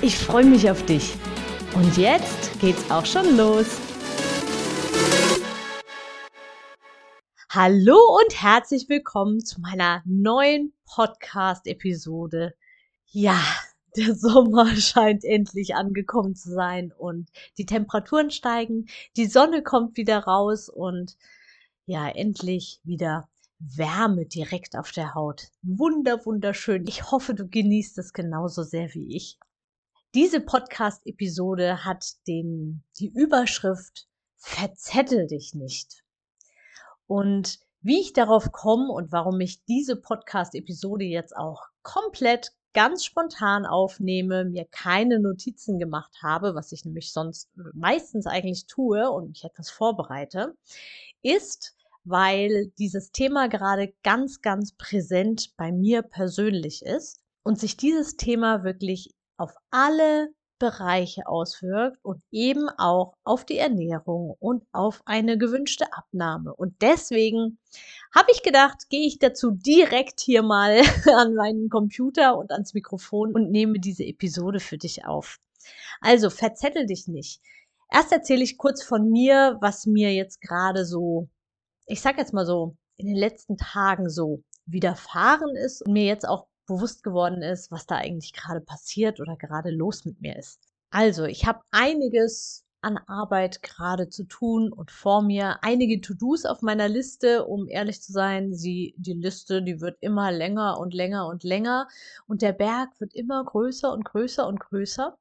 [0.00, 1.16] Ich freue mich auf dich.
[1.74, 3.66] Und jetzt geht's auch schon los.
[7.50, 12.54] Hallo und herzlich willkommen zu meiner neuen Podcast-Episode.
[13.06, 13.40] Ja,
[13.96, 17.28] der Sommer scheint endlich angekommen zu sein und
[17.58, 21.16] die Temperaturen steigen, die Sonne kommt wieder raus und
[21.86, 23.28] ja, endlich wieder
[23.58, 25.48] Wärme direkt auf der Haut.
[25.62, 26.86] Wunder, wunderschön.
[26.86, 29.38] Ich hoffe, du genießt es genauso sehr wie ich.
[30.18, 36.02] Diese Podcast-Episode hat den, die Überschrift Verzettel dich nicht.
[37.06, 43.64] Und wie ich darauf komme und warum ich diese Podcast-Episode jetzt auch komplett ganz spontan
[43.64, 49.44] aufnehme, mir keine Notizen gemacht habe, was ich nämlich sonst meistens eigentlich tue und mich
[49.44, 50.56] etwas vorbereite,
[51.22, 58.16] ist, weil dieses Thema gerade ganz, ganz präsent bei mir persönlich ist und sich dieses
[58.16, 65.38] Thema wirklich auf alle Bereiche auswirkt und eben auch auf die Ernährung und auf eine
[65.38, 66.52] gewünschte Abnahme.
[66.52, 67.58] Und deswegen
[68.14, 70.80] habe ich gedacht, gehe ich dazu direkt hier mal
[71.16, 75.38] an meinen Computer und ans Mikrofon und nehme diese Episode für dich auf.
[76.00, 77.40] Also verzettel dich nicht.
[77.90, 81.28] Erst erzähle ich kurz von mir, was mir jetzt gerade so
[81.88, 86.28] ich sag jetzt mal so, in den letzten Tagen so widerfahren ist und mir jetzt
[86.28, 90.60] auch bewusst geworden ist, was da eigentlich gerade passiert oder gerade los mit mir ist.
[90.90, 96.62] Also, ich habe einiges an Arbeit gerade zu tun und vor mir einige To-Dos auf
[96.62, 101.26] meiner Liste, um ehrlich zu sein, sie, die Liste, die wird immer länger und länger
[101.26, 101.88] und länger
[102.28, 105.18] und der Berg wird immer größer und größer und größer.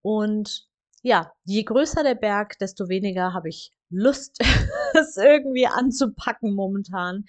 [0.00, 0.67] Und
[1.08, 4.38] ja, je größer der Berg, desto weniger habe ich Lust,
[4.92, 7.24] es irgendwie anzupacken momentan.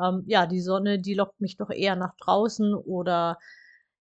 [0.00, 3.38] Ähm, ja, die Sonne, die lockt mich doch eher nach draußen oder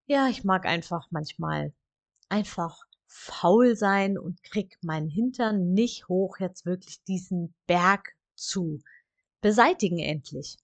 [0.06, 1.74] ja, ich mag einfach manchmal
[2.30, 2.78] einfach
[3.08, 8.80] faul sein und krieg meinen Hintern nicht hoch, jetzt wirklich diesen Berg zu
[9.42, 10.58] beseitigen endlich.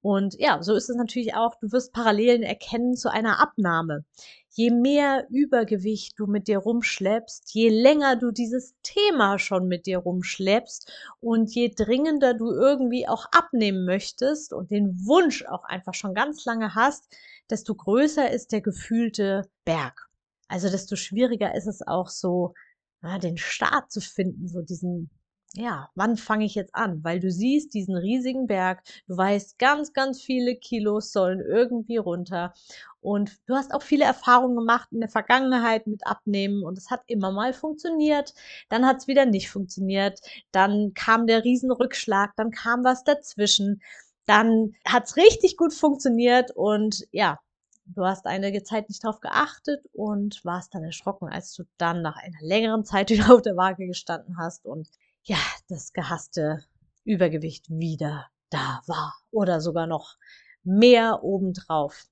[0.00, 4.04] Und ja, so ist es natürlich auch, du wirst Parallelen erkennen zu einer Abnahme.
[4.50, 9.98] Je mehr Übergewicht du mit dir rumschleppst, je länger du dieses Thema schon mit dir
[9.98, 10.90] rumschleppst
[11.20, 16.44] und je dringender du irgendwie auch abnehmen möchtest und den Wunsch auch einfach schon ganz
[16.44, 17.14] lange hast,
[17.48, 20.08] desto größer ist der gefühlte Berg.
[20.48, 22.54] Also desto schwieriger ist es auch so,
[23.02, 25.10] ja, den Start zu finden, so diesen
[25.54, 27.02] ja, wann fange ich jetzt an?
[27.02, 32.54] Weil du siehst diesen riesigen Berg, du weißt, ganz, ganz viele Kilos sollen irgendwie runter.
[33.00, 37.02] Und du hast auch viele Erfahrungen gemacht in der Vergangenheit mit Abnehmen und es hat
[37.06, 38.34] immer mal funktioniert.
[38.68, 40.20] Dann hat es wieder nicht funktioniert.
[40.52, 43.82] Dann kam der Riesenrückschlag, dann kam was dazwischen.
[44.26, 47.40] Dann hat es richtig gut funktioniert und ja,
[47.86, 52.16] du hast einige Zeit nicht drauf geachtet und warst dann erschrocken, als du dann nach
[52.16, 54.88] einer längeren Zeit wieder auf der Waage gestanden hast und
[55.24, 55.38] ja,
[55.68, 56.64] das gehasste
[57.04, 60.16] Übergewicht wieder da war oder sogar noch
[60.62, 62.06] mehr obendrauf.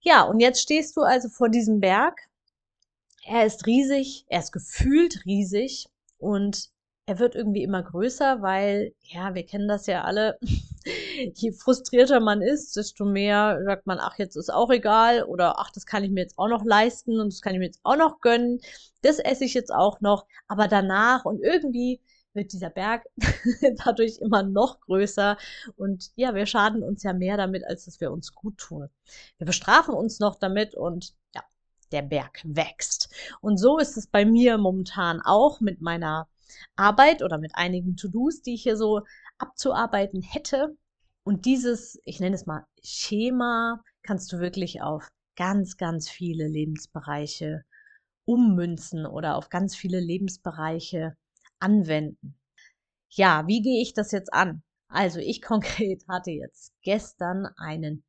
[0.00, 2.20] Ja, und jetzt stehst du also vor diesem Berg.
[3.24, 6.70] Er ist riesig, er ist gefühlt riesig und
[7.06, 10.38] er wird irgendwie immer größer, weil, ja, wir kennen das ja alle.
[11.34, 15.70] Je frustrierter man ist, desto mehr sagt man, ach, jetzt ist auch egal oder ach,
[15.70, 17.96] das kann ich mir jetzt auch noch leisten und das kann ich mir jetzt auch
[17.96, 18.60] noch gönnen.
[19.02, 20.26] Das esse ich jetzt auch noch.
[20.46, 22.00] Aber danach und irgendwie
[22.34, 23.04] wird dieser Berg
[23.84, 25.36] dadurch immer noch größer.
[25.76, 28.88] Und ja, wir schaden uns ja mehr damit, als dass wir uns gut tun.
[29.38, 31.42] Wir bestrafen uns noch damit und ja,
[31.92, 33.08] der Berg wächst.
[33.40, 36.28] Und so ist es bei mir momentan auch mit meiner
[36.76, 39.02] Arbeit oder mit einigen To-Dos, die ich hier so
[39.38, 40.76] abzuarbeiten hätte.
[41.24, 47.64] Und dieses, ich nenne es mal Schema, kannst du wirklich auf ganz, ganz viele Lebensbereiche
[48.24, 51.16] ummünzen oder auf ganz viele Lebensbereiche
[51.60, 52.38] anwenden.
[53.10, 54.62] Ja, wie gehe ich das jetzt an?
[54.88, 58.04] Also ich konkret hatte jetzt gestern einen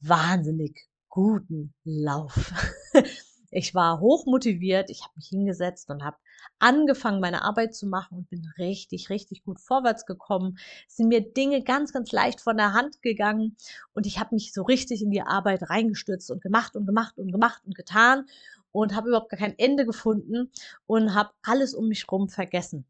[0.00, 2.52] wahnsinnig guten Lauf.
[3.52, 6.16] Ich war hoch motiviert, ich habe mich hingesetzt und habe
[6.60, 10.56] angefangen, meine Arbeit zu machen und bin richtig, richtig gut vorwärts gekommen.
[10.86, 13.56] Es sind mir Dinge ganz, ganz leicht von der Hand gegangen
[13.92, 17.32] und ich habe mich so richtig in die Arbeit reingestürzt und gemacht und gemacht und
[17.32, 18.26] gemacht und getan.
[18.72, 20.50] Und habe überhaupt gar kein Ende gefunden
[20.86, 22.84] und habe alles um mich rum vergessen.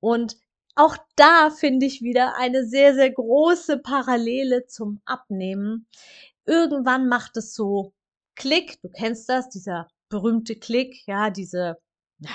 [0.00, 0.36] Und
[0.74, 5.86] auch da finde ich wieder eine sehr, sehr große Parallele zum Abnehmen.
[6.44, 7.92] Irgendwann macht es so
[8.34, 11.78] Klick, du kennst das, dieser berühmte Klick, ja, diese
[12.18, 12.30] ja,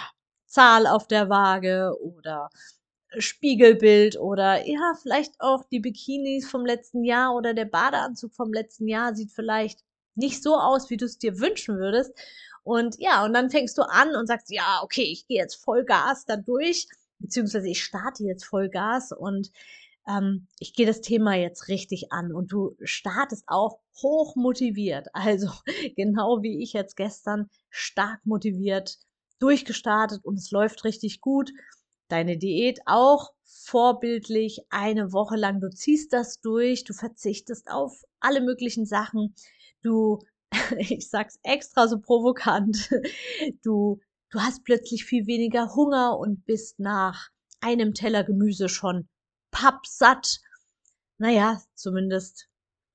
[0.48, 2.50] Zahl auf der Waage oder
[3.18, 8.88] Spiegelbild oder ja, vielleicht auch die Bikinis vom letzten Jahr oder der Badeanzug vom letzten
[8.88, 9.84] Jahr sieht vielleicht
[10.16, 12.14] nicht so aus, wie du es dir wünschen würdest.
[12.64, 15.84] Und ja, und dann fängst du an und sagst, ja, okay, ich gehe jetzt voll
[15.84, 16.88] Gas da durch,
[17.20, 19.52] beziehungsweise ich starte jetzt voll Gas und
[20.08, 25.08] ähm, ich gehe das Thema jetzt richtig an und du startest auch hoch motiviert.
[25.14, 25.50] Also
[25.96, 28.98] genau wie ich jetzt gestern stark motiviert
[29.40, 31.52] durchgestartet und es läuft richtig gut
[32.12, 35.62] deine Diät auch vorbildlich eine Woche lang.
[35.62, 39.34] Du ziehst das durch, du verzichtest auf alle möglichen Sachen.
[39.82, 40.20] Du,
[40.78, 42.90] ich sag's extra so provokant,
[43.64, 47.30] du, du hast plötzlich viel weniger Hunger und bist nach
[47.60, 49.08] einem Teller Gemüse schon
[49.52, 50.40] pappsatt.
[51.18, 52.48] Naja, zumindest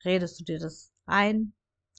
[0.04, 1.52] redest du dir das ein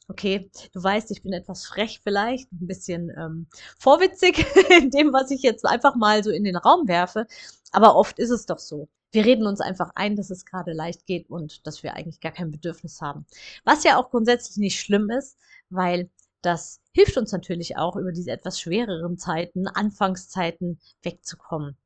[0.10, 3.48] okay, du weißt, ich bin etwas frech vielleicht, ein bisschen ähm,
[3.78, 4.46] vorwitzig
[4.82, 7.28] in dem, was ich jetzt einfach mal so in den Raum werfe,
[7.72, 8.88] aber oft ist es doch so.
[9.12, 12.32] Wir reden uns einfach ein, dass es gerade leicht geht und dass wir eigentlich gar
[12.32, 13.26] kein Bedürfnis haben.
[13.64, 15.38] Was ja auch grundsätzlich nicht schlimm ist,
[15.70, 16.10] weil
[16.42, 21.78] das hilft uns natürlich auch, über diese etwas schwereren Zeiten, Anfangszeiten wegzukommen.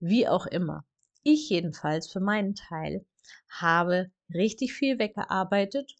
[0.00, 0.84] Wie auch immer.
[1.22, 3.04] Ich jedenfalls für meinen Teil
[3.48, 5.94] habe richtig viel weggearbeitet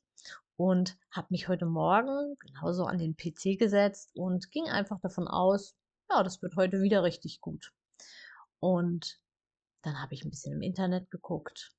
[0.57, 5.75] und habe mich heute Morgen genauso an den PC gesetzt und ging einfach davon aus,
[6.11, 7.73] ja, das wird heute wieder richtig gut.
[8.61, 9.21] Und
[9.83, 11.73] dann habe ich ein bisschen im Internet geguckt.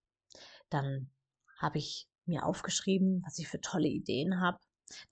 [0.70, 1.10] Dann
[1.58, 4.60] habe ich mir aufgeschrieben, was ich für tolle Ideen habe.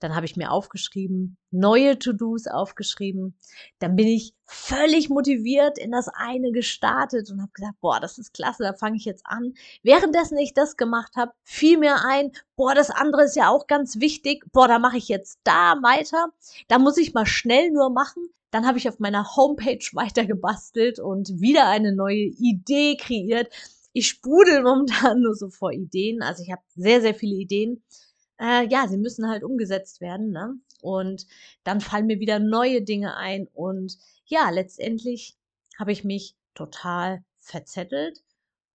[0.00, 3.38] Dann habe ich mir aufgeschrieben, neue To-Dos aufgeschrieben.
[3.78, 8.34] Dann bin ich völlig motiviert in das eine gestartet und habe gesagt, boah, das ist
[8.34, 9.54] klasse, da fange ich jetzt an.
[9.82, 14.00] Währenddessen ich das gemacht habe, fiel mir ein, boah, das andere ist ja auch ganz
[14.00, 14.44] wichtig.
[14.52, 16.28] Boah, da mache ich jetzt da weiter.
[16.68, 18.28] Da muss ich mal schnell nur machen.
[18.50, 23.52] Dann habe ich auf meiner Homepage weiter gebastelt und wieder eine neue Idee kreiert.
[23.94, 26.22] Ich sprudel momentan nur so vor Ideen.
[26.22, 27.82] Also ich habe sehr, sehr viele Ideen
[28.42, 30.30] äh, ja, sie müssen halt umgesetzt werden.
[30.32, 30.54] Ne?
[30.82, 31.26] Und
[31.64, 33.46] dann fallen mir wieder neue Dinge ein.
[33.54, 35.36] Und ja, letztendlich
[35.78, 38.22] habe ich mich total verzettelt.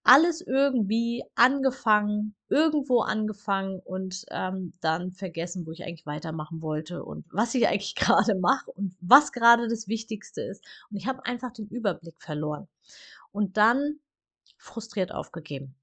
[0.04, 7.26] Alles irgendwie angefangen, irgendwo angefangen und ähm, dann vergessen, wo ich eigentlich weitermachen wollte und
[7.30, 10.64] was ich eigentlich gerade mache und was gerade das Wichtigste ist.
[10.90, 12.70] Und ich habe einfach den Überblick verloren.
[13.34, 14.00] Und dann
[14.58, 15.76] frustriert aufgegeben.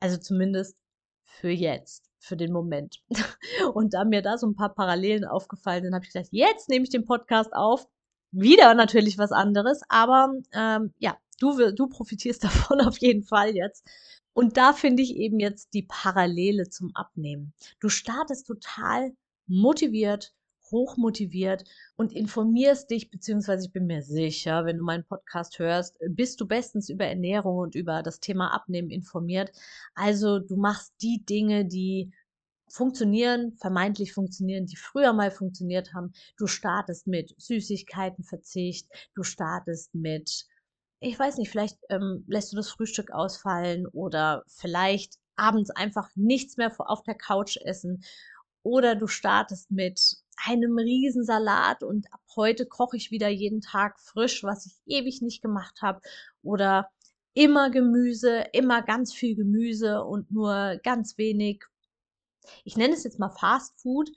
[0.00, 0.76] Also zumindest
[1.24, 3.02] für jetzt für den Moment.
[3.74, 6.84] Und da mir da so ein paar Parallelen aufgefallen sind, habe ich gesagt, jetzt nehme
[6.84, 7.86] ich den Podcast auf.
[8.32, 13.86] Wieder natürlich was anderes, aber ähm, ja, du, du profitierst davon auf jeden Fall jetzt.
[14.32, 17.54] Und da finde ich eben jetzt die Parallele zum Abnehmen.
[17.80, 19.12] Du startest total
[19.46, 20.34] motiviert,
[20.70, 21.64] hochmotiviert
[21.96, 26.46] und informierst dich, beziehungsweise ich bin mir sicher, wenn du meinen Podcast hörst, bist du
[26.46, 29.52] bestens über Ernährung und über das Thema Abnehmen informiert.
[29.94, 32.12] Also du machst die Dinge, die
[32.68, 36.12] funktionieren, vermeintlich funktionieren, die früher mal funktioniert haben.
[36.36, 40.46] Du startest mit Süßigkeitenverzicht, du startest mit,
[41.00, 46.56] ich weiß nicht, vielleicht ähm, lässt du das Frühstück ausfallen oder vielleicht abends einfach nichts
[46.56, 48.02] mehr auf der Couch essen
[48.62, 54.44] oder du startest mit einem Riesensalat und ab heute koche ich wieder jeden Tag frisch,
[54.44, 56.00] was ich ewig nicht gemacht habe.
[56.42, 56.90] Oder
[57.34, 61.64] immer Gemüse, immer ganz viel Gemüse und nur ganz wenig.
[62.64, 64.10] Ich nenne es jetzt mal Fast Food.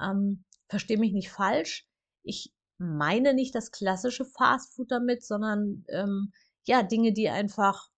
[0.00, 1.86] Ähm, Verstehe mich nicht falsch.
[2.22, 6.32] Ich meine nicht das klassische Fast Food damit, sondern ähm,
[6.64, 7.90] ja, Dinge, die einfach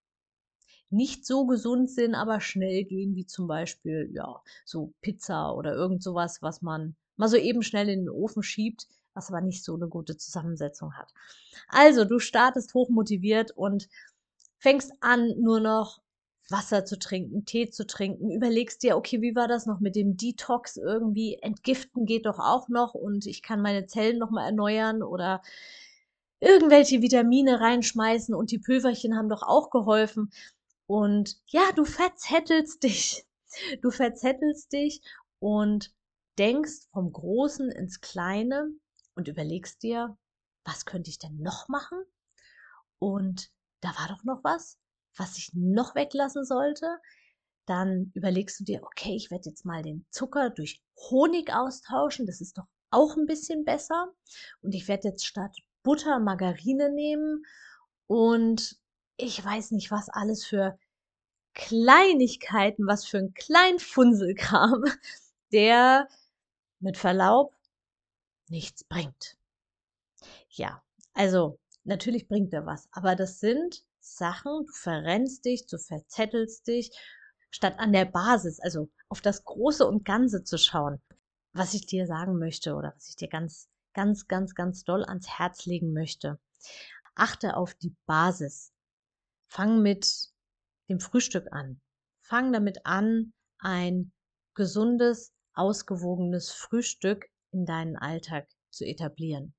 [0.90, 6.02] nicht so gesund sind, aber schnell gehen, wie zum Beispiel, ja, so Pizza oder irgend
[6.02, 9.74] sowas, was man mal so eben schnell in den Ofen schiebt, was aber nicht so
[9.74, 11.12] eine gute Zusammensetzung hat.
[11.68, 13.88] Also, du startest hochmotiviert und
[14.58, 16.00] fängst an, nur noch
[16.50, 20.16] Wasser zu trinken, Tee zu trinken, überlegst dir, okay, wie war das noch mit dem
[20.16, 21.38] Detox irgendwie?
[21.40, 25.40] Entgiften geht doch auch noch und ich kann meine Zellen nochmal erneuern oder
[26.40, 30.30] irgendwelche Vitamine reinschmeißen und die Pülverchen haben doch auch geholfen.
[30.86, 33.24] Und ja, du verzettelst dich.
[33.80, 35.00] Du verzettelst dich
[35.38, 35.93] und
[36.38, 38.68] denkst vom Großen ins Kleine
[39.14, 40.16] und überlegst dir,
[40.64, 41.98] was könnte ich denn noch machen?
[42.98, 43.50] Und
[43.80, 44.78] da war doch noch was,
[45.16, 46.98] was ich noch weglassen sollte.
[47.66, 52.26] Dann überlegst du dir, okay, ich werde jetzt mal den Zucker durch Honig austauschen.
[52.26, 54.12] Das ist doch auch ein bisschen besser.
[54.62, 57.44] Und ich werde jetzt statt Butter Margarine nehmen
[58.06, 58.78] und
[59.16, 60.78] ich weiß nicht, was alles für
[61.54, 64.84] Kleinigkeiten, was für ein Kleinfunselkram,
[65.52, 66.08] der
[66.84, 67.56] mit Verlaub
[68.48, 69.38] nichts bringt.
[70.50, 70.82] Ja,
[71.14, 76.90] also natürlich bringt er was, aber das sind Sachen, du verrennst dich, du verzettelst dich,
[77.50, 81.00] statt an der Basis, also auf das Große und Ganze zu schauen.
[81.52, 85.28] Was ich dir sagen möchte oder was ich dir ganz, ganz, ganz, ganz doll ans
[85.38, 86.38] Herz legen möchte.
[87.14, 88.72] Achte auf die Basis.
[89.46, 90.32] Fang mit
[90.88, 91.80] dem Frühstück an.
[92.20, 94.12] Fang damit an, ein
[94.54, 99.54] gesundes, ausgewogenes Frühstück in deinen Alltag zu etablieren.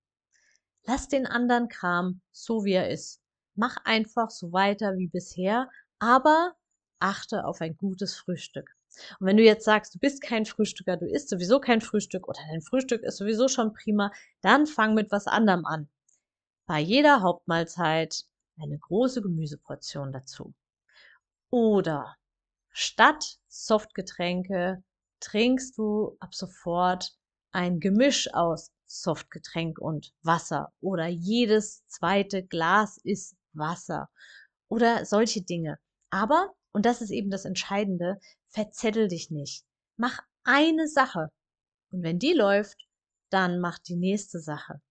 [0.84, 3.22] Lass den anderen Kram so wie er ist.
[3.56, 6.56] Mach einfach so weiter wie bisher, aber
[7.00, 8.70] achte auf ein gutes Frühstück.
[9.20, 12.40] Und wenn du jetzt sagst, du bist kein Frühstücker, du isst sowieso kein Frühstück oder
[12.50, 14.12] dein Frühstück ist sowieso schon prima,
[14.42, 15.90] dann fang mit was anderem an.
[16.66, 18.25] Bei jeder Hauptmahlzeit
[18.58, 20.54] eine große Gemüseportion dazu.
[21.50, 22.16] Oder
[22.70, 24.84] statt Softgetränke
[25.25, 27.15] trinkst du ab sofort
[27.51, 34.10] ein Gemisch aus Softgetränk und Wasser oder jedes zweite Glas ist Wasser
[34.67, 35.79] oder solche Dinge.
[36.12, 39.65] Aber, und das ist eben das Entscheidende, verzettel dich nicht.
[39.98, 41.29] Mach eine Sache.
[41.91, 42.77] Und wenn die läuft,
[43.29, 44.82] dann mach die nächste Sache.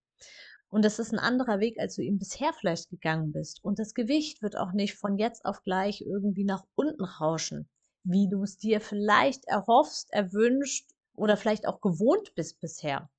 [0.68, 3.62] Und das ist ein anderer Weg, als du ihm bisher vielleicht gegangen bist.
[3.62, 7.68] Und das Gewicht wird auch nicht von jetzt auf gleich irgendwie nach unten rauschen,
[8.04, 13.10] wie du es dir vielleicht erhoffst, erwünscht oder vielleicht auch gewohnt bist bisher.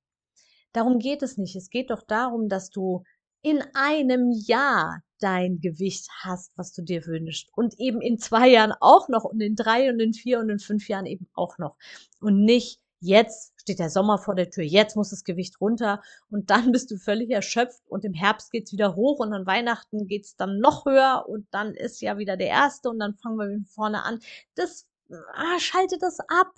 [0.72, 1.56] Darum geht es nicht.
[1.56, 3.02] Es geht doch darum, dass du
[3.42, 7.48] in einem Jahr dein Gewicht hast, was du dir wünschst.
[7.54, 10.58] Und eben in zwei Jahren auch noch und in drei und in vier und in
[10.58, 11.76] fünf Jahren eben auch noch.
[12.20, 16.50] Und nicht jetzt steht der Sommer vor der Tür, jetzt muss das Gewicht runter und
[16.50, 20.36] dann bist du völlig erschöpft und im Herbst geht's wieder hoch und an Weihnachten geht's
[20.36, 23.66] dann noch höher und dann ist ja wieder der erste und dann fangen wir von
[23.66, 24.20] vorne an.
[24.54, 24.86] Das
[25.34, 26.52] ah, schalte das ab.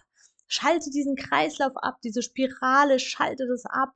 [0.50, 3.90] Schalte diesen Kreislauf ab, diese Spirale, schalte das ab.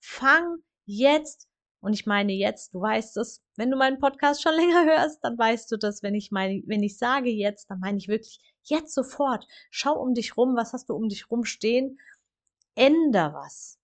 [0.00, 1.46] Fang jetzt
[1.82, 5.36] und ich meine jetzt, du weißt es, wenn du meinen Podcast schon länger hörst, dann
[5.36, 8.94] weißt du das, wenn ich meine, wenn ich sage jetzt, dann meine ich wirklich jetzt
[8.94, 9.46] sofort.
[9.70, 11.98] Schau um dich rum, was hast du um dich rum stehen?
[12.74, 13.78] Änder was.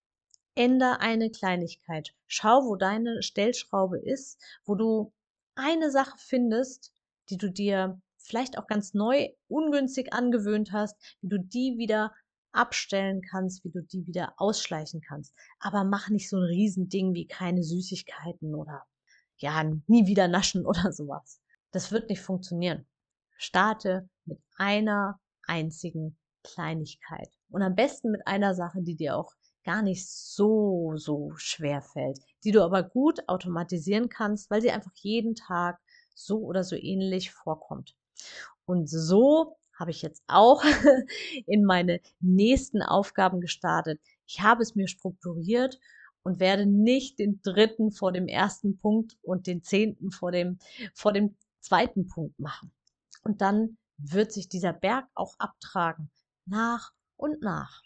[0.54, 2.14] Änder eine Kleinigkeit.
[2.26, 5.12] Schau, wo deine Stellschraube ist, wo du
[5.54, 6.92] eine Sache findest,
[7.30, 12.12] die du dir vielleicht auch ganz neu ungünstig angewöhnt hast, wie du die wieder
[12.52, 15.34] abstellen kannst, wie du die wieder ausschleichen kannst.
[15.60, 18.84] Aber mach nicht so ein Riesending wie keine Süßigkeiten oder
[19.36, 21.40] ja, nie wieder naschen oder sowas.
[21.70, 22.86] Das wird nicht funktionieren.
[23.36, 27.28] Starte mit einer einzigen Kleinigkeit.
[27.50, 29.32] Und am besten mit einer Sache, die dir auch
[29.64, 34.92] gar nicht so, so schwer fällt, die du aber gut automatisieren kannst, weil sie einfach
[34.94, 35.78] jeden Tag
[36.14, 37.94] so oder so ähnlich vorkommt.
[38.64, 40.62] Und so habe ich jetzt auch
[41.46, 44.00] in meine nächsten Aufgaben gestartet.
[44.26, 45.78] Ich habe es mir strukturiert
[46.22, 50.58] und werde nicht den dritten vor dem ersten Punkt und den zehnten vor dem,
[50.94, 52.72] vor dem zweiten Punkt machen.
[53.22, 56.10] Und dann wird sich dieser Berg auch abtragen,
[56.46, 57.82] nach und nach.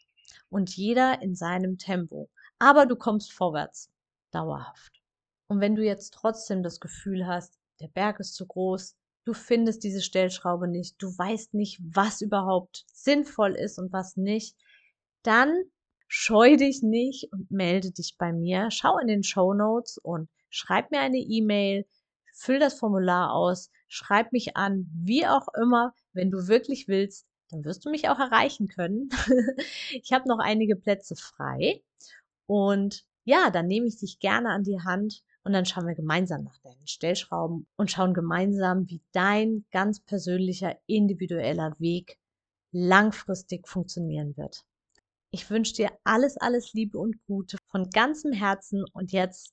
[0.49, 2.31] Und jeder in seinem Tempo.
[2.59, 3.91] Aber du kommst vorwärts,
[4.31, 5.03] dauerhaft.
[5.49, 9.85] Und wenn du jetzt trotzdem das Gefühl hast, der Berg ist zu groß, du findest
[9.85, 14.57] diese Stellschraube nicht, du weißt nicht, was überhaupt sinnvoll ist und was nicht,
[15.23, 15.53] dann
[16.09, 18.71] scheu dich nicht und melde dich bei mir.
[18.71, 21.87] Schau in den Show Notes und schreib mir eine E-Mail,
[22.33, 27.65] füll das Formular aus, schreib mich an, wie auch immer, wenn du wirklich willst, dann
[27.65, 29.11] wirst du mich auch erreichen können.
[29.91, 31.83] ich habe noch einige Plätze frei
[32.47, 36.43] und ja, dann nehme ich dich gerne an die Hand und dann schauen wir gemeinsam
[36.43, 42.19] nach deinen Stellschrauben und schauen gemeinsam, wie dein ganz persönlicher, individueller Weg
[42.73, 44.65] langfristig funktionieren wird.
[45.31, 49.53] Ich wünsche dir alles, alles Liebe und Gute von ganzem Herzen und jetzt